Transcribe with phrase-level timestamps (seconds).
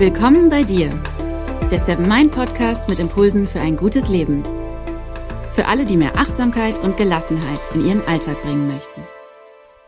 [0.00, 0.88] Willkommen bei dir,
[1.70, 4.42] der Seven Mind Podcast mit Impulsen für ein gutes Leben.
[5.50, 9.02] Für alle, die mehr Achtsamkeit und Gelassenheit in ihren Alltag bringen möchten.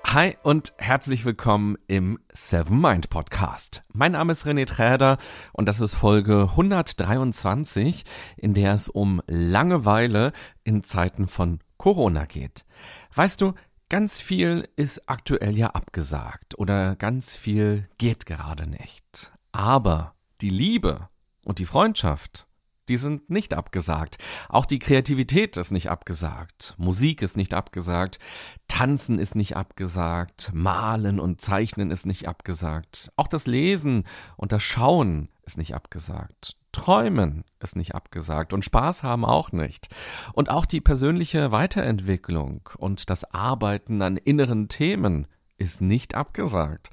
[0.05, 3.84] Hi und herzlich willkommen im Seven Mind Podcast.
[3.95, 5.16] Mein Name ist René Träder
[5.55, 8.05] und das ist Folge 123,
[8.37, 12.66] in der es um Langeweile in Zeiten von Corona geht.
[13.15, 13.55] Weißt du,
[13.88, 19.33] ganz viel ist aktuell ja abgesagt oder ganz viel geht gerade nicht.
[19.52, 21.09] Aber die Liebe
[21.45, 22.47] und die Freundschaft,
[22.88, 24.19] die sind nicht abgesagt.
[24.48, 26.75] Auch die Kreativität ist nicht abgesagt.
[26.78, 28.19] Musik ist nicht abgesagt.
[28.66, 30.51] Tanzen ist nicht abgesagt.
[30.52, 33.12] Malen und Zeichnen ist nicht abgesagt.
[33.16, 34.05] Auch das Lesen
[34.37, 36.56] und das Schauen ist nicht abgesagt.
[36.73, 39.89] Träumen ist nicht abgesagt und Spaß haben auch nicht.
[40.33, 46.91] Und auch die persönliche Weiterentwicklung und das Arbeiten an inneren Themen ist nicht abgesagt.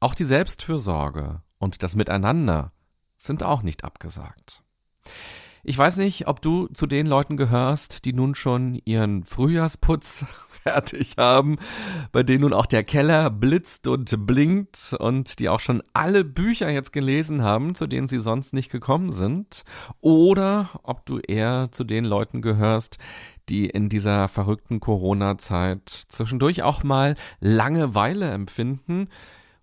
[0.00, 2.72] Auch die Selbstfürsorge und das Miteinander
[3.16, 4.62] sind auch nicht abgesagt.
[5.68, 10.24] Ich weiß nicht, ob du zu den Leuten gehörst, die nun schon ihren Frühjahrsputz
[10.62, 11.58] fertig haben,
[12.12, 16.70] bei denen nun auch der Keller blitzt und blinkt und die auch schon alle Bücher
[16.70, 19.64] jetzt gelesen haben, zu denen sie sonst nicht gekommen sind,
[20.00, 22.98] oder ob du eher zu den Leuten gehörst,
[23.48, 29.08] die in dieser verrückten Corona-Zeit zwischendurch auch mal Langeweile empfinden,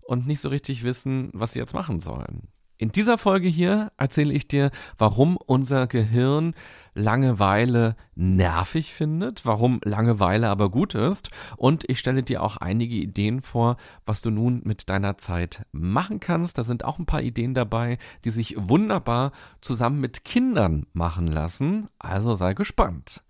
[0.06, 2.48] und nicht so richtig wissen, was sie jetzt machen sollen.
[2.76, 6.54] In dieser Folge hier erzähle ich dir, warum unser Gehirn
[6.94, 13.42] Langeweile nervig findet, warum Langeweile aber gut ist und ich stelle dir auch einige Ideen
[13.42, 16.58] vor, was du nun mit deiner Zeit machen kannst.
[16.58, 21.88] Da sind auch ein paar Ideen dabei, die sich wunderbar zusammen mit Kindern machen lassen,
[21.98, 23.24] also sei gespannt.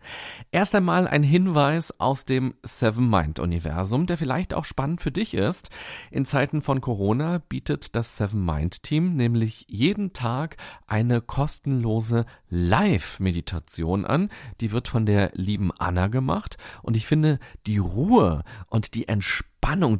[0.51, 5.35] Erst einmal ein Hinweis aus dem Seven Mind Universum, der vielleicht auch spannend für dich
[5.35, 5.70] ist.
[6.11, 14.05] In Zeiten von Corona bietet das Seven Mind Team nämlich jeden Tag eine kostenlose Live-Meditation
[14.05, 14.31] an.
[14.61, 19.54] Die wird von der lieben Anna gemacht und ich finde die Ruhe und die Entspannung,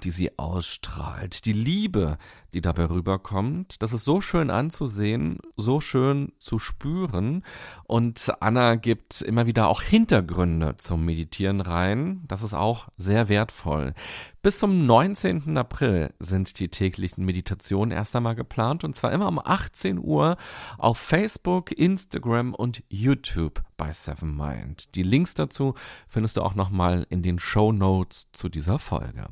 [0.05, 2.19] die sie ausstrahlt, die Liebe,
[2.53, 7.43] die dabei rüberkommt, das ist so schön anzusehen, so schön zu spüren.
[7.85, 12.25] Und Anna gibt immer wieder auch Hintergründe zum Meditieren rein.
[12.29, 13.95] Das ist auch sehr wertvoll.
[14.43, 15.57] Bis zum 19.
[15.57, 20.37] April sind die täglichen Meditationen erst einmal geplant und zwar immer um 18 Uhr
[20.77, 24.95] auf Facebook, Instagram und YouTube bei Seven Mind.
[24.95, 25.75] Die Links dazu
[26.07, 29.29] findest du auch nochmal in den Show Notes zu dieser Folge.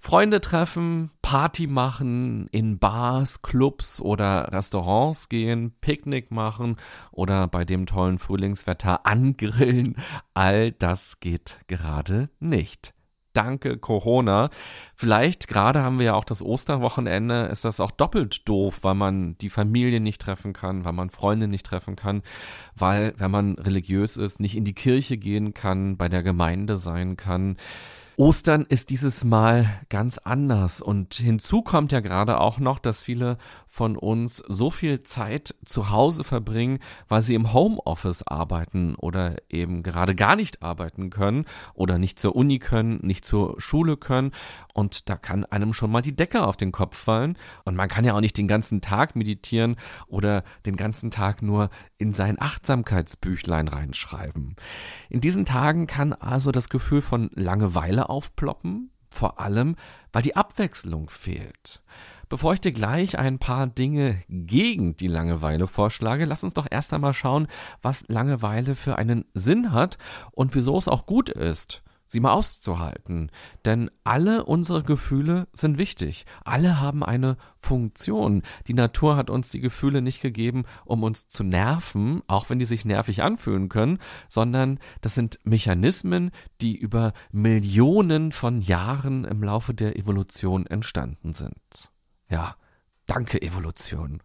[0.00, 6.76] Freunde treffen, Party machen, in Bars, Clubs oder Restaurants gehen, Picknick machen
[7.10, 9.96] oder bei dem tollen Frühlingswetter angrillen,
[10.34, 12.94] all das geht gerade nicht.
[13.32, 14.50] Danke Corona.
[14.94, 19.36] Vielleicht gerade haben wir ja auch das Osterwochenende, ist das auch doppelt doof, weil man
[19.38, 22.22] die Familie nicht treffen kann, weil man Freunde nicht treffen kann,
[22.74, 27.16] weil, wenn man religiös ist, nicht in die Kirche gehen kann, bei der Gemeinde sein
[27.16, 27.56] kann.
[28.18, 30.82] Ostern ist dieses Mal ganz anders.
[30.82, 35.90] Und hinzu kommt ja gerade auch noch, dass viele von uns so viel Zeit zu
[35.90, 41.98] Hause verbringen, weil sie im Homeoffice arbeiten oder eben gerade gar nicht arbeiten können oder
[41.98, 44.32] nicht zur Uni können, nicht zur Schule können.
[44.74, 47.38] Und da kann einem schon mal die Decke auf den Kopf fallen.
[47.64, 49.76] Und man kann ja auch nicht den ganzen Tag meditieren
[50.08, 54.56] oder den ganzen Tag nur in sein Achtsamkeitsbüchlein reinschreiben.
[55.10, 59.76] In diesen Tagen kann also das Gefühl von Langeweile aufploppen, vor allem
[60.12, 61.82] weil die Abwechslung fehlt.
[62.28, 66.92] Bevor ich dir gleich ein paar Dinge gegen die Langeweile vorschlage, lass uns doch erst
[66.92, 67.48] einmal schauen,
[67.80, 69.98] was Langeweile für einen Sinn hat
[70.32, 73.30] und wieso es auch gut ist sie mal auszuhalten.
[73.64, 76.26] Denn alle unsere Gefühle sind wichtig.
[76.44, 78.42] Alle haben eine Funktion.
[78.66, 82.64] Die Natur hat uns die Gefühle nicht gegeben, um uns zu nerven, auch wenn die
[82.64, 83.98] sich nervig anfühlen können,
[84.28, 86.30] sondern das sind Mechanismen,
[86.60, 91.92] die über Millionen von Jahren im Laufe der Evolution entstanden sind.
[92.28, 92.56] Ja,
[93.06, 94.22] danke Evolution.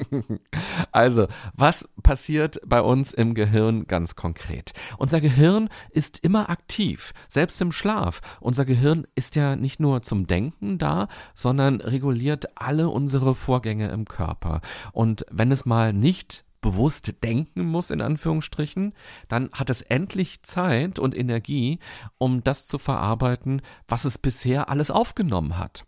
[0.92, 4.72] also, was passiert bei uns im Gehirn ganz konkret?
[4.98, 8.20] Unser Gehirn ist immer aktiv, selbst im Schlaf.
[8.40, 14.04] Unser Gehirn ist ja nicht nur zum Denken da, sondern reguliert alle unsere Vorgänge im
[14.04, 14.60] Körper.
[14.92, 18.92] Und wenn es mal nicht bewusst denken muss, in Anführungsstrichen,
[19.28, 21.78] dann hat es endlich Zeit und Energie,
[22.18, 25.84] um das zu verarbeiten, was es bisher alles aufgenommen hat.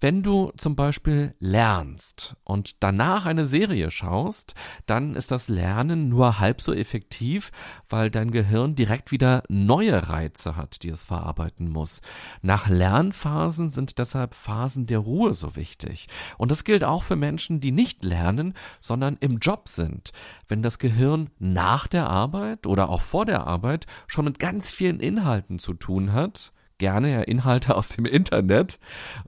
[0.00, 4.54] Wenn du zum Beispiel lernst und danach eine Serie schaust,
[4.86, 7.50] dann ist das Lernen nur halb so effektiv,
[7.88, 12.00] weil dein Gehirn direkt wieder neue Reize hat, die es verarbeiten muss.
[12.42, 16.08] Nach Lernphasen sind deshalb Phasen der Ruhe so wichtig.
[16.38, 20.12] Und das gilt auch für Menschen, die nicht lernen, sondern im Job sind.
[20.48, 25.00] Wenn das Gehirn nach der Arbeit oder auch vor der Arbeit schon mit ganz vielen
[25.00, 28.78] Inhalten zu tun hat, gerne Inhalte aus dem Internet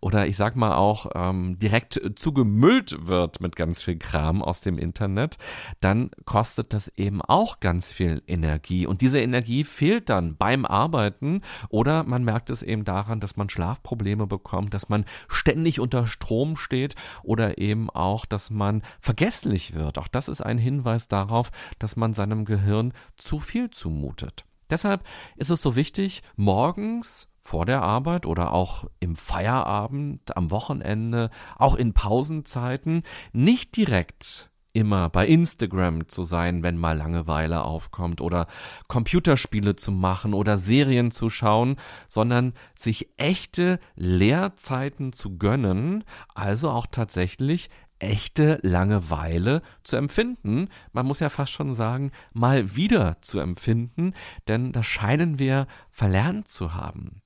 [0.00, 4.78] oder ich sag mal auch ähm, direkt zugemüllt wird mit ganz viel Kram aus dem
[4.78, 5.36] Internet,
[5.80, 8.86] dann kostet das eben auch ganz viel Energie.
[8.86, 13.48] Und diese Energie fehlt dann beim Arbeiten oder man merkt es eben daran, dass man
[13.48, 19.98] Schlafprobleme bekommt, dass man ständig unter Strom steht oder eben auch, dass man vergesslich wird.
[19.98, 24.45] Auch das ist ein Hinweis darauf, dass man seinem Gehirn zu viel zumutet.
[24.70, 25.04] Deshalb
[25.36, 31.76] ist es so wichtig, morgens vor der Arbeit oder auch im Feierabend, am Wochenende, auch
[31.76, 38.46] in Pausenzeiten nicht direkt immer bei Instagram zu sein, wenn mal Langeweile aufkommt oder
[38.88, 41.76] Computerspiele zu machen oder Serien zu schauen,
[42.08, 46.04] sondern sich echte Lehrzeiten zu gönnen,
[46.34, 50.68] also auch tatsächlich echte Langeweile zu empfinden.
[50.92, 54.14] Man muss ja fast schon sagen, mal wieder zu empfinden,
[54.48, 57.22] denn das scheinen wir verlernt zu haben.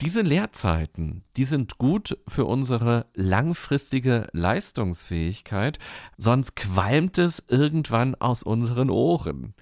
[0.00, 5.80] Diese Lehrzeiten, die sind gut für unsere langfristige Leistungsfähigkeit,
[6.16, 9.54] sonst qualmt es irgendwann aus unseren Ohren.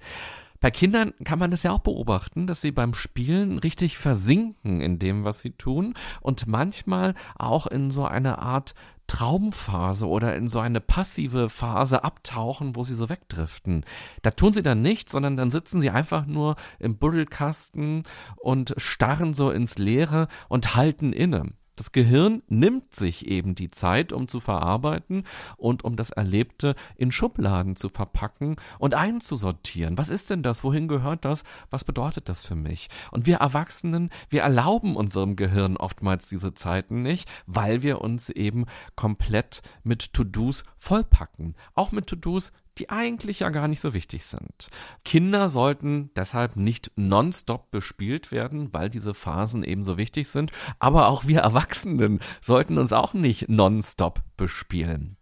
[0.59, 4.99] Bei Kindern kann man das ja auch beobachten, dass sie beim Spielen richtig versinken in
[4.99, 8.73] dem, was sie tun und manchmal auch in so eine Art
[9.07, 13.85] Traumphase oder in so eine passive Phase abtauchen, wo sie so wegdriften.
[14.21, 18.03] Da tun sie dann nichts, sondern dann sitzen sie einfach nur im Buddelkasten
[18.35, 21.53] und starren so ins Leere und halten inne.
[21.77, 25.23] Das Gehirn nimmt sich eben die Zeit, um zu verarbeiten
[25.57, 29.95] und um das Erlebte in Schubladen zu verpacken und einzusortieren.
[29.95, 30.63] Was ist denn das?
[30.63, 31.43] Wohin gehört das?
[31.69, 32.89] Was bedeutet das für mich?
[33.11, 38.65] Und wir Erwachsenen, wir erlauben unserem Gehirn oftmals diese Zeiten nicht, weil wir uns eben
[38.95, 41.55] komplett mit To-Dos vollpacken.
[41.75, 44.69] Auch mit To-Dos, die eigentlich ja gar nicht so wichtig sind.
[45.03, 50.51] Kinder sollten deshalb nicht nonstop bespielt werden, weil diese Phasen eben so wichtig sind.
[50.79, 55.17] Aber auch wir Erwachsenen sollten uns auch nicht nonstop bespielen.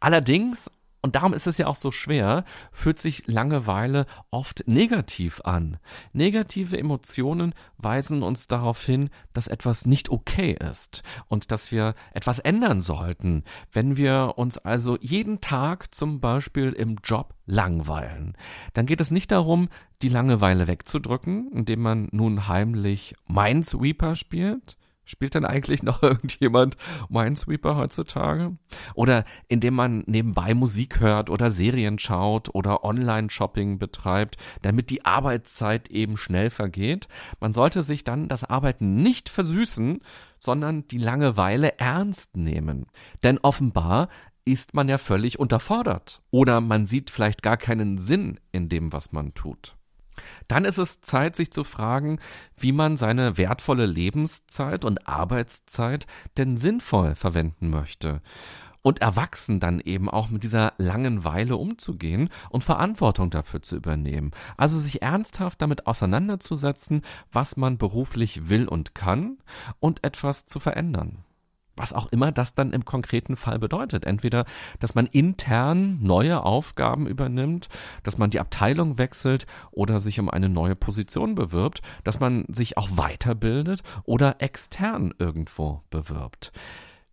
[0.00, 0.70] Allerdings
[1.02, 5.78] und darum ist es ja auch so schwer, fühlt sich Langeweile oft negativ an.
[6.12, 12.38] Negative Emotionen weisen uns darauf hin, dass etwas nicht okay ist und dass wir etwas
[12.38, 13.44] ändern sollten.
[13.72, 18.36] Wenn wir uns also jeden Tag zum Beispiel im Job langweilen,
[18.74, 19.68] dann geht es nicht darum,
[20.02, 24.76] die Langeweile wegzudrücken, indem man nun heimlich Minesweeper spielt,
[25.10, 26.76] Spielt denn eigentlich noch irgendjemand
[27.08, 28.56] Minesweeper heutzutage?
[28.94, 35.90] Oder indem man nebenbei Musik hört oder Serien schaut oder Online-Shopping betreibt, damit die Arbeitszeit
[35.90, 37.08] eben schnell vergeht?
[37.40, 40.00] Man sollte sich dann das Arbeiten nicht versüßen,
[40.38, 42.86] sondern die Langeweile ernst nehmen.
[43.24, 44.10] Denn offenbar
[44.44, 46.22] ist man ja völlig unterfordert.
[46.30, 49.76] Oder man sieht vielleicht gar keinen Sinn in dem, was man tut.
[50.48, 52.18] Dann ist es Zeit, sich zu fragen,
[52.56, 58.20] wie man seine wertvolle Lebenszeit und Arbeitszeit denn sinnvoll verwenden möchte.
[58.82, 64.30] Und erwachsen dann eben auch mit dieser langen Weile umzugehen und Verantwortung dafür zu übernehmen.
[64.56, 69.36] Also sich ernsthaft damit auseinanderzusetzen, was man beruflich will und kann
[69.80, 71.24] und etwas zu verändern
[71.76, 74.04] was auch immer das dann im konkreten Fall bedeutet.
[74.04, 74.44] Entweder,
[74.78, 77.68] dass man intern neue Aufgaben übernimmt,
[78.02, 82.76] dass man die Abteilung wechselt oder sich um eine neue Position bewirbt, dass man sich
[82.76, 86.52] auch weiterbildet oder extern irgendwo bewirbt.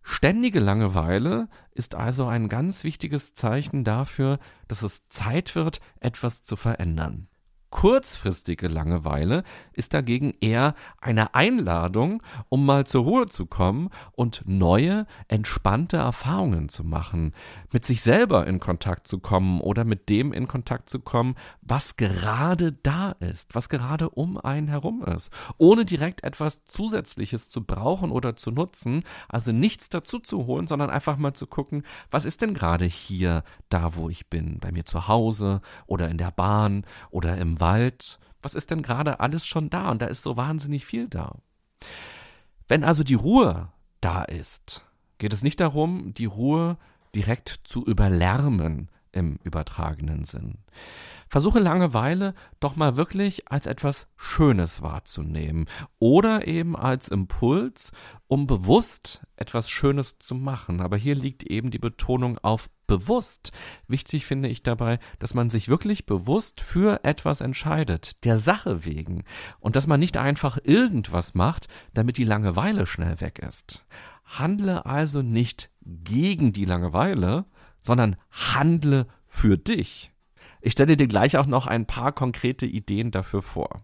[0.02, 6.56] Ständige Langeweile ist also ein ganz wichtiges Zeichen dafür, dass es Zeit wird, etwas zu
[6.56, 7.28] verändern.
[7.70, 15.06] Kurzfristige Langeweile ist dagegen eher eine Einladung, um mal zur Ruhe zu kommen und neue,
[15.28, 17.34] entspannte Erfahrungen zu machen,
[17.70, 21.96] mit sich selber in Kontakt zu kommen oder mit dem in Kontakt zu kommen, was
[21.96, 28.10] gerade da ist, was gerade um einen herum ist, ohne direkt etwas Zusätzliches zu brauchen
[28.10, 32.40] oder zu nutzen, also nichts dazu zu holen, sondern einfach mal zu gucken, was ist
[32.40, 36.84] denn gerade hier, da wo ich bin, bei mir zu Hause oder in der Bahn
[37.10, 38.18] oder im Wald.
[38.40, 39.90] Was ist denn gerade alles schon da?
[39.90, 41.36] Und da ist so wahnsinnig viel da.
[42.68, 44.84] Wenn also die Ruhe da ist,
[45.18, 46.76] geht es nicht darum, die Ruhe
[47.14, 50.58] direkt zu überlärmen im übertragenen Sinn.
[51.28, 55.66] Versuche Langeweile doch mal wirklich als etwas Schönes wahrzunehmen
[55.98, 57.92] oder eben als Impuls,
[58.28, 60.80] um bewusst etwas Schönes zu machen.
[60.80, 63.52] Aber hier liegt eben die Betonung auf bewusst.
[63.88, 69.24] Wichtig finde ich dabei, dass man sich wirklich bewusst für etwas entscheidet, der Sache wegen.
[69.60, 73.84] Und dass man nicht einfach irgendwas macht, damit die Langeweile schnell weg ist.
[74.24, 77.44] Handle also nicht gegen die Langeweile,
[77.80, 80.12] sondern handle für dich.
[80.60, 83.82] Ich stelle dir gleich auch noch ein paar konkrete Ideen dafür vor.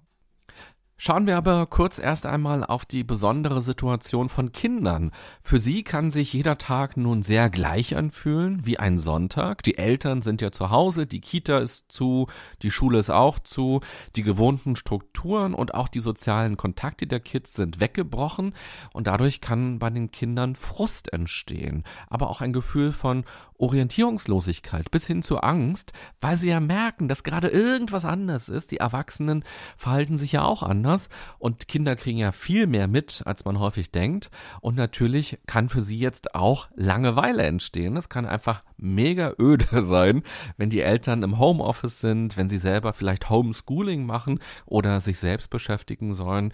[0.96, 5.10] Schauen wir aber kurz erst einmal auf die besondere Situation von Kindern.
[5.40, 9.64] Für sie kann sich jeder Tag nun sehr gleich anfühlen wie ein Sonntag.
[9.64, 12.28] Die Eltern sind ja zu Hause, die Kita ist zu,
[12.62, 13.80] die Schule ist auch zu,
[14.14, 18.54] die gewohnten Strukturen und auch die sozialen Kontakte der Kids sind weggebrochen
[18.92, 23.24] und dadurch kann bei den Kindern Frust entstehen, aber auch ein Gefühl von
[23.58, 28.70] Orientierungslosigkeit bis hin zu Angst, weil sie ja merken, dass gerade irgendwas anders ist.
[28.70, 29.44] Die Erwachsenen
[29.76, 33.90] verhalten sich ja auch anders und Kinder kriegen ja viel mehr mit, als man häufig
[33.90, 34.30] denkt.
[34.60, 37.96] Und natürlich kann für sie jetzt auch Langeweile entstehen.
[37.96, 40.22] Es kann einfach mega öde sein,
[40.56, 45.48] wenn die Eltern im Homeoffice sind, wenn sie selber vielleicht Homeschooling machen oder sich selbst
[45.48, 46.52] beschäftigen sollen.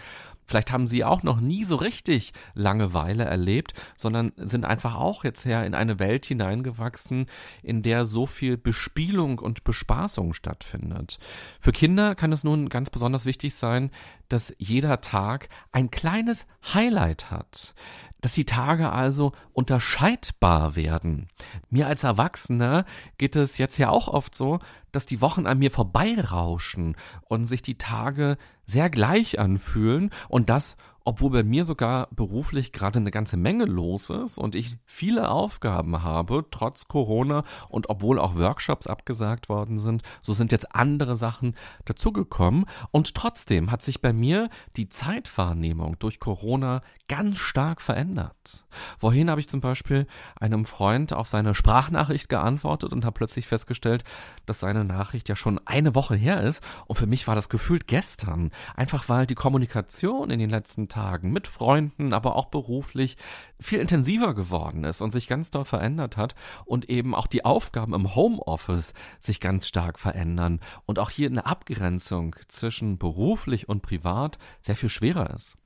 [0.50, 5.44] Vielleicht haben sie auch noch nie so richtig Langeweile erlebt, sondern sind einfach auch jetzt
[5.44, 7.26] her in eine Welt hineingewachsen,
[7.62, 11.20] in der so viel Bespielung und Bespaßung stattfindet.
[11.60, 13.92] Für Kinder kann es nun ganz besonders wichtig sein,
[14.28, 17.74] dass jeder Tag ein kleines Highlight hat
[18.20, 21.28] dass die Tage also unterscheidbar werden.
[21.68, 22.84] Mir als Erwachsener
[23.18, 24.58] geht es jetzt ja auch oft so,
[24.92, 26.96] dass die Wochen an mir vorbeirauschen
[27.28, 28.36] und sich die Tage
[28.66, 34.10] sehr gleich anfühlen und das, obwohl bei mir sogar beruflich gerade eine ganze Menge los
[34.10, 40.02] ist und ich viele Aufgaben habe, trotz Corona und obwohl auch Workshops abgesagt worden sind,
[40.22, 46.20] so sind jetzt andere Sachen dazugekommen und trotzdem hat sich bei mir die Zeitwahrnehmung durch
[46.20, 48.64] Corona ganz stark verändert.
[48.96, 50.06] Vorhin habe ich zum Beispiel
[50.38, 54.04] einem Freund auf seine Sprachnachricht geantwortet und habe plötzlich festgestellt,
[54.46, 57.88] dass seine Nachricht ja schon eine Woche her ist und für mich war das gefühlt
[57.88, 63.16] gestern, einfach weil die Kommunikation in den letzten Tagen mit Freunden, aber auch beruflich
[63.58, 67.92] viel intensiver geworden ist und sich ganz doll verändert hat und eben auch die Aufgaben
[67.92, 74.38] im Homeoffice sich ganz stark verändern und auch hier eine Abgrenzung zwischen beruflich und privat
[74.60, 75.56] sehr viel schwerer ist.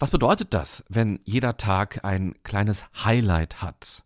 [0.00, 4.02] Was bedeutet das, wenn jeder Tag ein kleines Highlight hat?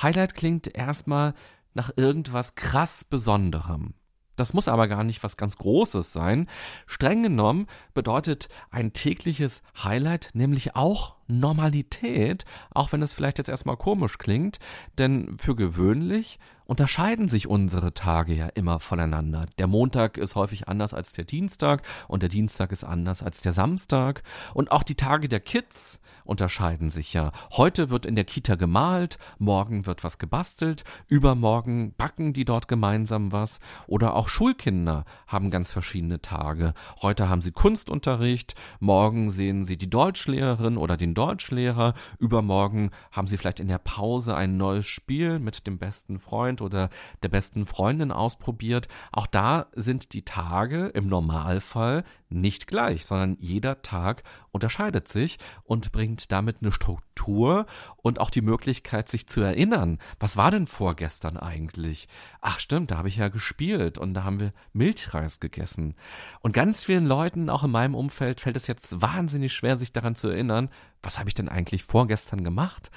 [0.00, 1.34] Highlight klingt erstmal
[1.74, 3.94] nach irgendwas krass Besonderem.
[4.36, 6.48] Das muss aber gar nicht was ganz Großes sein.
[6.86, 13.76] Streng genommen bedeutet ein tägliches Highlight nämlich auch Normalität, auch wenn es vielleicht jetzt erstmal
[13.76, 14.58] komisch klingt,
[14.98, 19.46] denn für gewöhnlich unterscheiden sich unsere Tage ja immer voneinander.
[19.58, 23.52] Der Montag ist häufig anders als der Dienstag und der Dienstag ist anders als der
[23.52, 27.30] Samstag und auch die Tage der Kids unterscheiden sich ja.
[27.52, 33.30] Heute wird in der Kita gemalt, morgen wird was gebastelt, übermorgen backen die dort gemeinsam
[33.30, 36.74] was oder auch Schulkinder haben ganz verschiedene Tage.
[37.00, 43.36] Heute haben sie Kunstunterricht, morgen sehen sie die Deutschlehrerin oder den Deutschlehrer, übermorgen haben sie
[43.36, 46.90] vielleicht in der Pause ein neues Spiel mit dem besten Freund oder
[47.22, 48.88] der besten Freundin ausprobiert.
[49.12, 55.92] Auch da sind die Tage im Normalfall nicht gleich, sondern jeder Tag unterscheidet sich und
[55.92, 59.98] bringt damit eine Struktur und auch die Möglichkeit, sich zu erinnern.
[60.18, 62.08] Was war denn vorgestern eigentlich?
[62.40, 65.94] Ach stimmt, da habe ich ja gespielt und da haben wir Milchreis gegessen.
[66.40, 70.14] Und ganz vielen Leuten, auch in meinem Umfeld, fällt es jetzt wahnsinnig schwer, sich daran
[70.14, 70.68] zu erinnern,
[71.02, 72.90] was habe ich denn eigentlich vorgestern gemacht?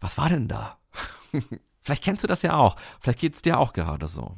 [0.00, 0.78] Was war denn da?
[1.82, 2.76] Vielleicht kennst du das ja auch.
[3.00, 4.36] Vielleicht geht's dir auch gerade so.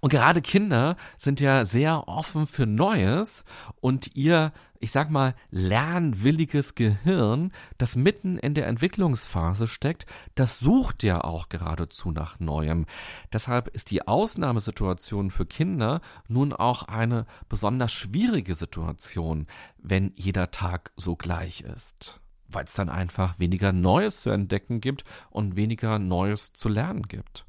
[0.00, 3.44] Und gerade Kinder sind ja sehr offen für Neues
[3.80, 11.02] und ihr, ich sag mal, lernwilliges Gehirn, das mitten in der Entwicklungsphase steckt, das sucht
[11.02, 12.86] ja auch geradezu nach Neuem.
[13.32, 19.46] Deshalb ist die Ausnahmesituation für Kinder nun auch eine besonders schwierige Situation,
[19.78, 25.04] wenn jeder Tag so gleich ist weil es dann einfach weniger Neues zu entdecken gibt
[25.30, 27.44] und weniger Neues zu lernen gibt.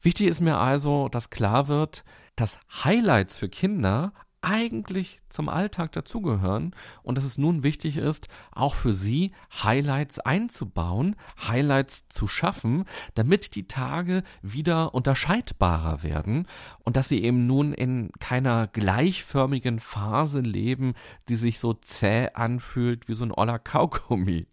[0.00, 2.04] Wichtig ist mir also, dass klar wird,
[2.36, 4.12] dass Highlights für Kinder
[4.46, 11.16] eigentlich zum Alltag dazugehören und dass es nun wichtig ist, auch für sie Highlights einzubauen,
[11.48, 12.84] Highlights zu schaffen,
[13.16, 16.46] damit die Tage wieder unterscheidbarer werden
[16.84, 20.94] und dass sie eben nun in keiner gleichförmigen Phase leben,
[21.28, 24.46] die sich so zäh anfühlt wie so ein oller Kaugummi.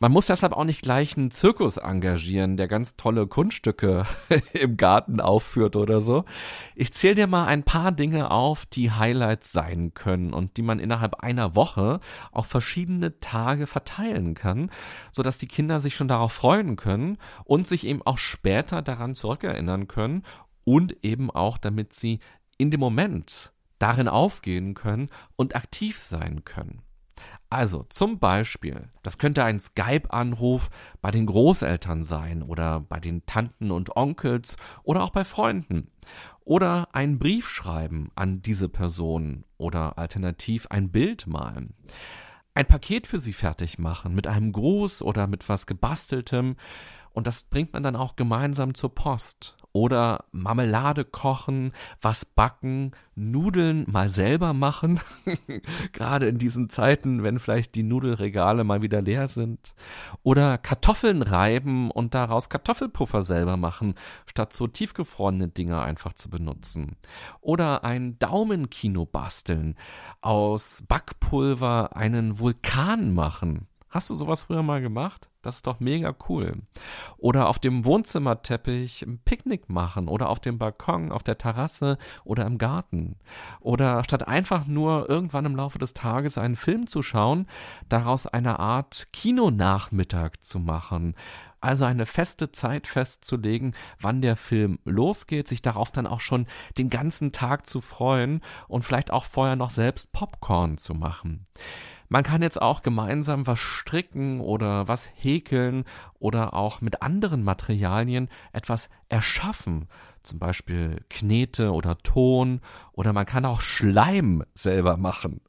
[0.00, 4.04] Man muss deshalb auch nicht gleich einen Zirkus engagieren, der ganz tolle Kunststücke
[4.52, 6.24] im Garten aufführt oder so.
[6.74, 10.80] Ich zähle dir mal ein paar Dinge auf, die Highlights sein können und die man
[10.80, 12.00] innerhalb einer Woche
[12.32, 14.70] auf verschiedene Tage verteilen kann,
[15.12, 19.86] sodass die Kinder sich schon darauf freuen können und sich eben auch später daran zurückerinnern
[19.86, 20.24] können
[20.64, 22.18] und eben auch, damit sie
[22.58, 26.82] in dem Moment darin aufgehen können und aktiv sein können.
[27.54, 30.70] Also zum Beispiel, das könnte ein Skype-Anruf
[31.00, 35.86] bei den Großeltern sein oder bei den Tanten und Onkels oder auch bei Freunden.
[36.40, 41.74] Oder ein Brief schreiben an diese Person oder alternativ ein Bild malen.
[42.54, 46.56] Ein Paket für sie fertig machen mit einem Gruß oder mit was gebasteltem
[47.12, 53.84] und das bringt man dann auch gemeinsam zur Post oder Marmelade kochen, was backen, Nudeln
[53.90, 55.00] mal selber machen,
[55.92, 59.74] gerade in diesen Zeiten, wenn vielleicht die Nudelregale mal wieder leer sind,
[60.22, 63.94] oder Kartoffeln reiben und daraus Kartoffelpuffer selber machen,
[64.26, 66.96] statt so tiefgefrorene Dinge einfach zu benutzen,
[67.40, 69.74] oder ein Daumenkino basteln,
[70.20, 73.66] aus Backpulver einen Vulkan machen.
[73.90, 75.28] Hast du sowas früher mal gemacht?
[75.44, 76.62] Das ist doch mega cool.
[77.18, 82.46] Oder auf dem Wohnzimmerteppich ein Picknick machen oder auf dem Balkon, auf der Terrasse oder
[82.46, 83.16] im Garten.
[83.60, 87.46] Oder statt einfach nur irgendwann im Laufe des Tages einen Film zu schauen,
[87.90, 91.14] daraus eine Art Kinonachmittag zu machen.
[91.60, 96.46] Also eine feste Zeit festzulegen, wann der Film losgeht, sich darauf dann auch schon
[96.76, 101.46] den ganzen Tag zu freuen und vielleicht auch vorher noch selbst Popcorn zu machen.
[102.14, 105.82] Man kann jetzt auch gemeinsam was stricken oder was häkeln
[106.20, 109.88] oder auch mit anderen Materialien etwas erschaffen.
[110.22, 112.60] Zum Beispiel Knete oder Ton
[112.92, 115.40] oder man kann auch Schleim selber machen.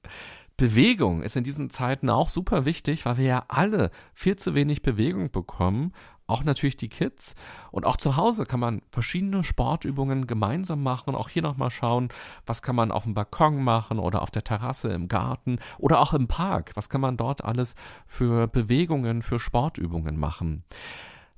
[0.57, 4.81] Bewegung ist in diesen Zeiten auch super wichtig, weil wir ja alle viel zu wenig
[4.81, 5.93] Bewegung bekommen
[6.27, 7.35] auch natürlich die Kids.
[7.71, 12.09] Und auch zu Hause kann man verschiedene Sportübungen gemeinsam machen auch hier nochmal schauen,
[12.45, 16.13] was kann man auf dem Balkon machen oder auf der Terrasse im Garten oder auch
[16.13, 16.71] im Park.
[16.75, 17.75] Was kann man dort alles
[18.07, 20.63] für Bewegungen, für Sportübungen machen?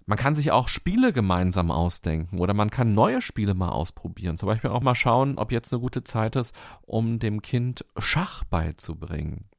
[0.09, 4.37] Man kann sich auch Spiele gemeinsam ausdenken oder man kann neue Spiele mal ausprobieren.
[4.37, 8.45] Zum Beispiel auch mal schauen, ob jetzt eine gute Zeit ist, um dem Kind Schach
[8.45, 9.49] beizubringen.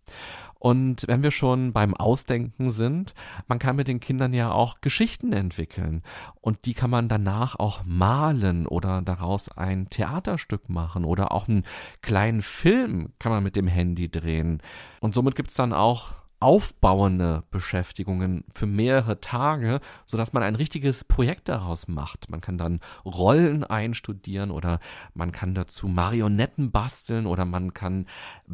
[0.58, 3.14] Und wenn wir schon beim Ausdenken sind,
[3.46, 6.02] man kann mit den Kindern ja auch Geschichten entwickeln.
[6.40, 11.62] Und die kann man danach auch malen oder daraus ein Theaterstück machen oder auch einen
[12.02, 14.60] kleinen Film kann man mit dem Handy drehen.
[15.00, 21.04] Und somit gibt's dann auch aufbauende Beschäftigungen für mehrere Tage, so dass man ein richtiges
[21.04, 22.30] Projekt daraus macht.
[22.30, 24.78] Man kann dann Rollen einstudieren oder
[25.14, 28.06] man kann dazu Marionetten basteln oder man kann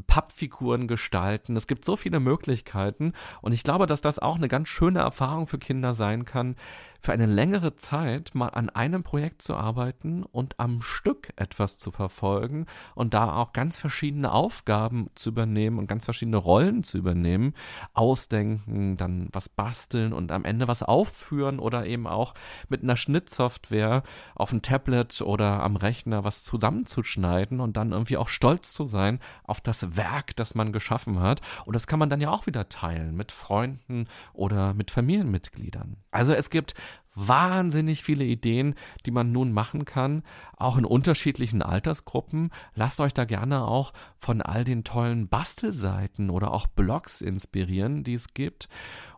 [0.06, 1.56] Pappfiguren gestalten.
[1.56, 5.46] Es gibt so viele Möglichkeiten und ich glaube, dass das auch eine ganz schöne Erfahrung
[5.46, 6.56] für Kinder sein kann,
[7.04, 11.90] für eine längere Zeit mal an einem Projekt zu arbeiten und am Stück etwas zu
[11.90, 17.52] verfolgen und da auch ganz verschiedene Aufgaben zu übernehmen und ganz verschiedene Rollen zu übernehmen,
[17.92, 22.34] ausdenken, dann was basteln und am Ende was aufführen oder eben auch
[22.68, 24.02] mit einer Schnittsoftware
[24.34, 29.20] auf dem Tablet oder am Rechner was zusammenzuschneiden und dann irgendwie auch stolz zu sein
[29.44, 31.40] auf das Werk, das man geschaffen hat.
[31.64, 35.96] Und das kann man dann ja auch wieder teilen mit Freunden oder mit Familienmitgliedern.
[36.10, 36.74] Also es gibt
[37.14, 38.74] wahnsinnig viele Ideen,
[39.06, 40.22] die man nun machen kann,
[40.56, 42.50] auch in unterschiedlichen Altersgruppen.
[42.74, 48.14] Lasst euch da gerne auch von all den tollen Bastelseiten oder auch Blogs inspirieren, die
[48.14, 48.68] es gibt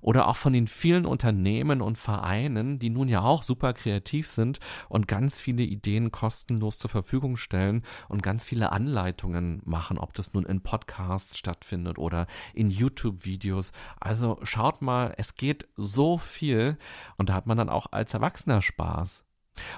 [0.06, 4.60] oder auch von den vielen Unternehmen und Vereinen, die nun ja auch super kreativ sind
[4.88, 10.32] und ganz viele Ideen kostenlos zur Verfügung stellen und ganz viele Anleitungen machen, ob das
[10.32, 13.72] nun in Podcasts stattfindet oder in YouTube-Videos.
[13.98, 16.78] Also schaut mal, es geht so viel
[17.18, 19.24] und da hat man dann auch als Erwachsener Spaß.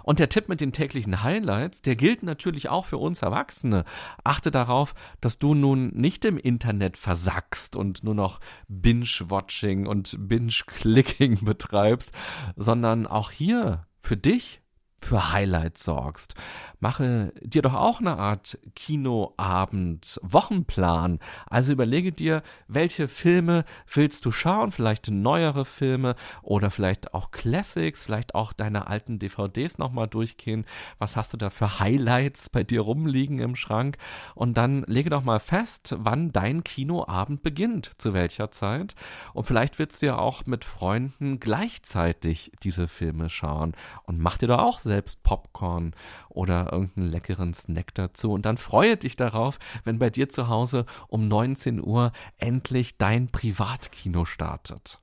[0.03, 3.85] Und der Tipp mit den täglichen Highlights, der gilt natürlich auch für uns Erwachsene.
[4.25, 11.39] Achte darauf, dass du nun nicht im Internet versackst und nur noch Binge-Watching und Binge-Clicking
[11.45, 12.11] betreibst,
[12.57, 14.63] sondern auch hier für dich
[14.99, 16.35] für Highlights sorgst.
[16.81, 21.21] Mache dir doch auch eine Art Kinoabend, Wochenplan.
[21.47, 28.05] Also überlege dir, welche Filme willst du schauen, vielleicht neuere Filme oder vielleicht auch Classics,
[28.05, 30.67] vielleicht auch deine alten DVDs nochmal durchgehen.
[30.99, 33.99] Was hast du da für Highlights bei dir rumliegen im Schrank?
[34.35, 38.95] Und dann lege doch mal fest, wann dein Kinoabend beginnt, zu welcher Zeit.
[39.33, 44.49] Und vielleicht willst du ja auch mit Freunden gleichzeitig diese Filme schauen und mach dir
[44.49, 45.95] doch auch selbst Popcorn
[46.29, 48.33] oder irgendeinen leckeren Snack dazu.
[48.33, 53.29] Und dann freue dich darauf, wenn bei dir zu Hause um 19 Uhr endlich dein
[53.29, 55.01] Privatkino startet.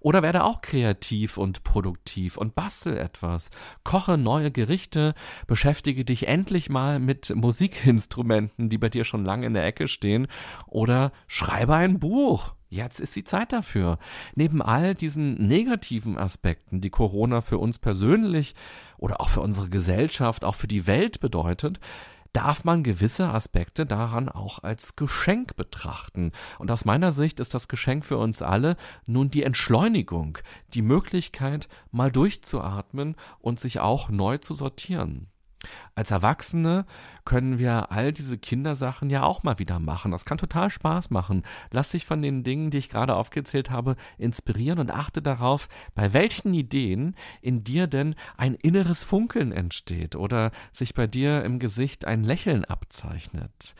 [0.00, 3.50] Oder werde auch kreativ und produktiv und bastel etwas.
[3.84, 5.14] Koche neue Gerichte,
[5.46, 10.26] beschäftige dich endlich mal mit Musikinstrumenten, die bei dir schon lange in der Ecke stehen.
[10.66, 12.55] Oder schreibe ein Buch.
[12.68, 13.98] Jetzt ist die Zeit dafür.
[14.34, 18.54] Neben all diesen negativen Aspekten, die Corona für uns persönlich
[18.98, 21.78] oder auch für unsere Gesellschaft, auch für die Welt bedeutet,
[22.32, 26.32] darf man gewisse Aspekte daran auch als Geschenk betrachten.
[26.58, 28.76] Und aus meiner Sicht ist das Geschenk für uns alle
[29.06, 30.36] nun die Entschleunigung,
[30.74, 35.28] die Möglichkeit, mal durchzuatmen und sich auch neu zu sortieren.
[35.96, 36.84] Als Erwachsene
[37.24, 40.10] können wir all diese Kindersachen ja auch mal wieder machen.
[40.10, 41.42] Das kann total Spaß machen.
[41.70, 46.12] Lass dich von den Dingen, die ich gerade aufgezählt habe, inspirieren und achte darauf, bei
[46.12, 52.04] welchen Ideen in dir denn ein inneres Funkeln entsteht oder sich bei dir im Gesicht
[52.04, 53.74] ein Lächeln abzeichnet.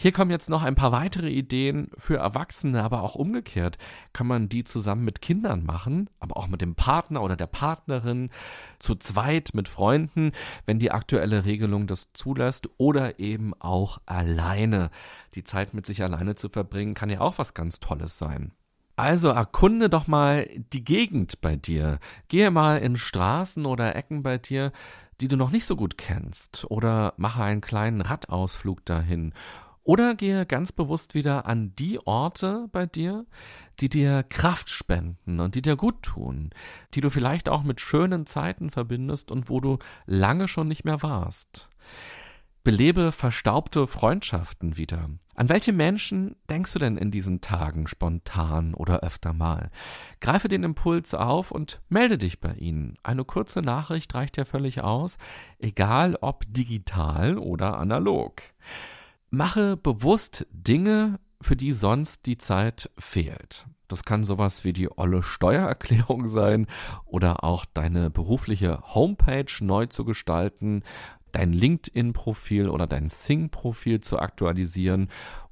[0.00, 3.78] Hier kommen jetzt noch ein paar weitere Ideen für Erwachsene, aber auch umgekehrt
[4.12, 8.30] kann man die zusammen mit Kindern machen, aber auch mit dem Partner oder der Partnerin,
[8.78, 10.30] zu zweit mit Freunden,
[10.66, 14.90] wenn die aktuelle Regelung das zulässt oder eben auch alleine.
[15.34, 18.52] Die Zeit mit sich alleine zu verbringen kann ja auch was ganz Tolles sein.
[18.94, 21.98] Also erkunde doch mal die Gegend bei dir.
[22.28, 24.70] Gehe mal in Straßen oder Ecken bei dir,
[25.20, 29.32] die du noch nicht so gut kennst, oder mache einen kleinen Radausflug dahin
[29.88, 33.24] oder gehe ganz bewusst wieder an die Orte bei dir,
[33.80, 36.50] die dir Kraft spenden und die dir gut tun,
[36.92, 41.02] die du vielleicht auch mit schönen Zeiten verbindest und wo du lange schon nicht mehr
[41.02, 41.70] warst.
[42.64, 45.08] Belebe verstaubte Freundschaften wieder.
[45.34, 49.70] An welche Menschen denkst du denn in diesen Tagen spontan oder öfter mal?
[50.20, 52.98] Greife den Impuls auf und melde dich bei ihnen.
[53.02, 55.16] Eine kurze Nachricht reicht ja völlig aus,
[55.58, 58.42] egal ob digital oder analog.
[59.30, 63.66] Mache bewusst Dinge, für die sonst die Zeit fehlt.
[63.86, 66.66] Das kann sowas wie die olle Steuererklärung sein
[67.04, 70.82] oder auch deine berufliche Homepage neu zu gestalten,
[71.32, 75.08] dein LinkedIn-Profil oder dein Sing-Profil zu aktualisieren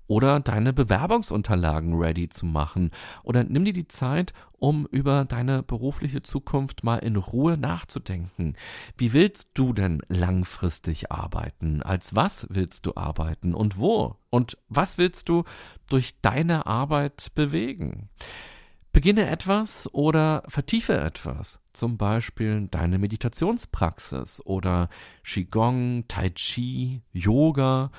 [0.07, 2.91] oder deine Bewerbungsunterlagen ready zu machen.
[3.23, 8.55] Oder nimm dir die Zeit, um über deine berufliche Zukunft mal in Ruhe nachzudenken.
[8.97, 11.83] Wie willst du denn langfristig arbeiten?
[11.83, 14.17] Als was willst du arbeiten und wo?
[14.31, 15.45] Und was willst du
[15.89, 18.09] durch deine Arbeit bewegen?
[18.93, 24.89] Beginne etwas oder vertiefe etwas, zum Beispiel deine Meditationspraxis oder
[25.23, 27.91] Qigong, Tai Chi, Yoga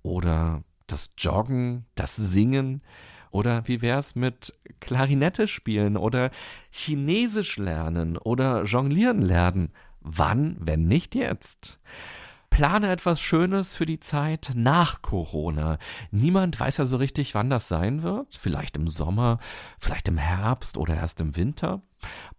[0.00, 2.82] oder das Joggen, das Singen
[3.30, 6.30] oder wie wär's mit Klarinette spielen oder
[6.70, 9.72] Chinesisch lernen oder Jonglieren lernen?
[10.00, 11.80] Wann, wenn nicht jetzt?
[12.56, 15.76] Plane etwas Schönes für die Zeit nach Corona.
[16.10, 18.34] Niemand weiß ja so richtig, wann das sein wird.
[18.36, 19.38] Vielleicht im Sommer,
[19.78, 21.82] vielleicht im Herbst oder erst im Winter.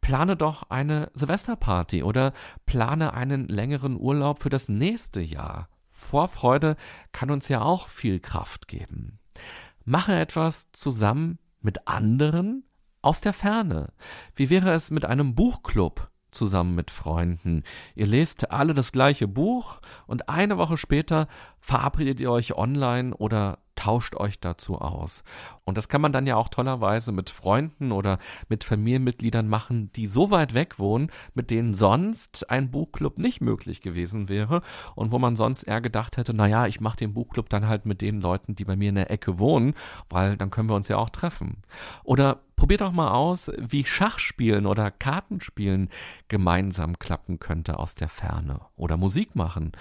[0.01, 2.33] Plane doch eine Silvesterparty oder
[2.65, 5.69] plane einen längeren Urlaub für das nächste Jahr.
[5.97, 6.75] Vorfreude
[7.11, 9.19] kann uns ja auch viel Kraft geben.
[9.83, 12.63] Mache etwas zusammen mit anderen
[13.01, 13.93] aus der Ferne.
[14.35, 17.63] Wie wäre es mit einem Buchclub zusammen mit Freunden?
[17.95, 21.27] Ihr lest alle das gleiche Buch und eine Woche später
[21.59, 25.23] verabredet ihr euch online oder tauscht euch dazu aus.
[25.63, 28.17] Und das kann man dann ja auch tollerweise mit Freunden oder
[28.49, 33.81] mit Familienmitgliedern machen, die so weit weg wohnen, mit denen sonst ein Buchclub nicht möglich
[33.81, 34.61] gewesen wäre
[34.95, 38.01] und wo man sonst eher gedacht hätte, naja, ich mache den Buchclub dann halt mit
[38.01, 39.73] den Leuten, die bei mir in der Ecke wohnen,
[40.09, 41.63] weil dann können wir uns ja auch treffen.
[42.03, 45.89] Oder probiert doch mal aus, wie Schachspielen oder Kartenspielen
[46.27, 48.59] gemeinsam klappen könnte aus der Ferne.
[48.75, 49.71] Oder Musik machen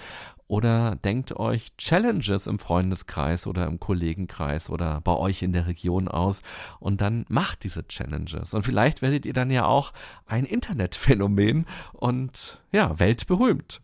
[0.47, 6.07] oder denkt euch Challenges im Freundeskreis oder im Kollegenkreis oder bei euch in der Region
[6.07, 6.41] aus
[6.79, 8.53] und dann macht diese Challenges.
[8.53, 9.91] Und vielleicht werdet ihr dann ja auch
[10.25, 13.81] ein Internetphänomen und ja, weltberühmt.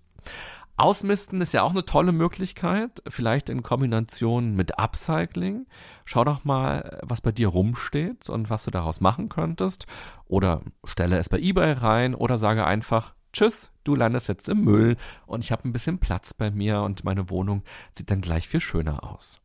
[0.84, 5.65] Ausmisten ist ja auch eine tolle Möglichkeit, vielleicht in Kombination mit Upcycling.
[6.04, 9.86] Schau doch mal, was bei dir rumsteht und was du daraus machen könntest.
[10.26, 14.98] Oder stelle es bei eBay rein oder sage einfach, tschüss, du landest jetzt im Müll
[15.26, 18.60] und ich habe ein bisschen Platz bei mir und meine Wohnung sieht dann gleich viel
[18.60, 19.39] schöner aus.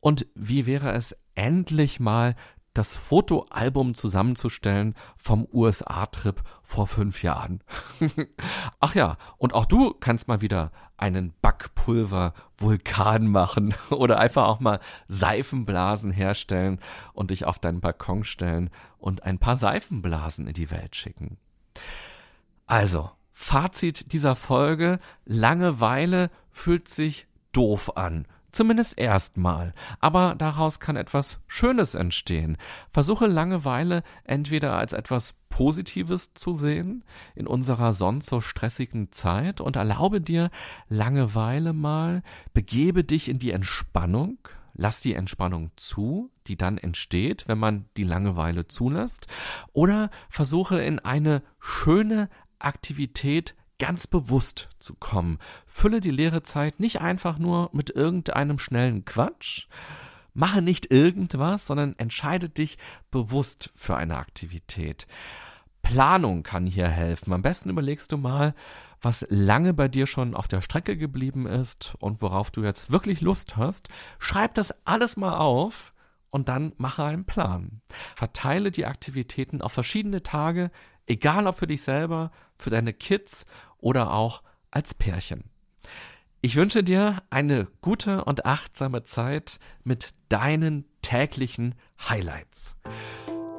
[0.00, 2.34] Und wie wäre es endlich mal
[2.76, 7.62] das Fotoalbum zusammenzustellen vom USA-Trip vor fünf Jahren.
[8.80, 14.80] Ach ja, und auch du kannst mal wieder einen Backpulver-Vulkan machen oder einfach auch mal
[15.08, 16.80] Seifenblasen herstellen
[17.12, 21.38] und dich auf deinen Balkon stellen und ein paar Seifenblasen in die Welt schicken.
[22.66, 28.26] Also, Fazit dieser Folge, Langeweile fühlt sich doof an
[28.56, 29.74] Zumindest erstmal.
[30.00, 32.56] Aber daraus kann etwas Schönes entstehen.
[32.90, 39.76] Versuche Langeweile entweder als etwas Positives zu sehen in unserer sonst so stressigen Zeit und
[39.76, 40.48] erlaube dir
[40.88, 42.22] Langeweile mal,
[42.54, 44.38] begebe dich in die Entspannung,
[44.72, 49.26] lass die Entspannung zu, die dann entsteht, wenn man die Langeweile zulässt,
[49.74, 55.38] oder versuche in eine schöne Aktivität ganz bewusst zu kommen.
[55.66, 59.66] Fülle die leere Zeit nicht einfach nur mit irgendeinem schnellen Quatsch.
[60.34, 62.78] Mache nicht irgendwas, sondern entscheide dich
[63.10, 65.06] bewusst für eine Aktivität.
[65.82, 67.32] Planung kann hier helfen.
[67.32, 68.54] Am besten überlegst du mal,
[69.00, 73.20] was lange bei dir schon auf der Strecke geblieben ist und worauf du jetzt wirklich
[73.20, 73.88] Lust hast.
[74.18, 75.94] Schreib das alles mal auf
[76.30, 77.82] und dann mache einen Plan.
[78.16, 80.70] Verteile die Aktivitäten auf verschiedene Tage,
[81.06, 83.46] egal ob für dich selber, für deine Kids
[83.86, 85.44] oder auch als Pärchen.
[86.40, 91.76] Ich wünsche dir eine gute und achtsame Zeit mit deinen täglichen
[92.08, 92.76] Highlights.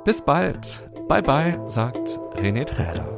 [0.03, 0.83] Bis bald.
[1.07, 3.16] Bye bye, sagt René Träder.